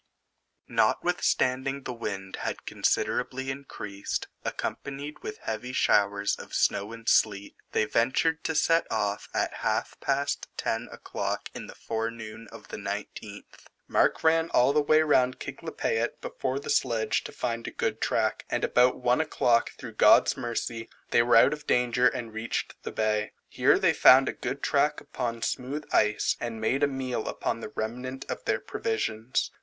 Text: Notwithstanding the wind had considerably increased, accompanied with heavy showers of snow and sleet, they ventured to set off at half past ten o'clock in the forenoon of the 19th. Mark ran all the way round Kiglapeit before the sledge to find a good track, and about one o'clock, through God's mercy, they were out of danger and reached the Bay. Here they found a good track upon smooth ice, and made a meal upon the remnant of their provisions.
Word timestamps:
Notwithstanding 0.67 1.83
the 1.83 1.93
wind 1.93 2.37
had 2.37 2.65
considerably 2.65 3.51
increased, 3.51 4.27
accompanied 4.43 5.19
with 5.21 5.37
heavy 5.43 5.73
showers 5.73 6.35
of 6.37 6.55
snow 6.55 6.91
and 6.91 7.07
sleet, 7.07 7.55
they 7.73 7.85
ventured 7.85 8.43
to 8.45 8.55
set 8.55 8.87
off 8.91 9.29
at 9.31 9.53
half 9.61 9.99
past 9.99 10.47
ten 10.57 10.89
o'clock 10.91 11.49
in 11.53 11.67
the 11.67 11.75
forenoon 11.75 12.47
of 12.51 12.69
the 12.69 12.77
19th. 12.77 13.67
Mark 13.87 14.23
ran 14.23 14.49
all 14.49 14.73
the 14.73 14.81
way 14.81 15.03
round 15.03 15.39
Kiglapeit 15.39 16.19
before 16.19 16.57
the 16.57 16.71
sledge 16.71 17.23
to 17.25 17.31
find 17.31 17.67
a 17.67 17.71
good 17.71 18.01
track, 18.01 18.43
and 18.49 18.63
about 18.63 18.97
one 18.97 19.21
o'clock, 19.21 19.69
through 19.77 19.93
God's 19.93 20.35
mercy, 20.35 20.89
they 21.11 21.21
were 21.21 21.35
out 21.35 21.53
of 21.53 21.67
danger 21.67 22.07
and 22.07 22.33
reached 22.33 22.73
the 22.81 22.91
Bay. 22.91 23.33
Here 23.49 23.77
they 23.77 23.93
found 23.93 24.27
a 24.27 24.33
good 24.33 24.63
track 24.63 24.99
upon 24.99 25.43
smooth 25.43 25.85
ice, 25.91 26.37
and 26.39 26.59
made 26.59 26.81
a 26.81 26.87
meal 26.87 27.27
upon 27.27 27.59
the 27.59 27.69
remnant 27.69 28.25
of 28.31 28.43
their 28.45 28.59
provisions. 28.59 29.51